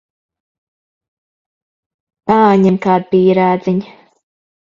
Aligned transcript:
Paņem 2.31 2.79
kādu 2.87 3.07
pīrādziņu. 3.13 3.93